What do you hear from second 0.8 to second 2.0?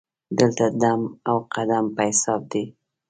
دم او قدم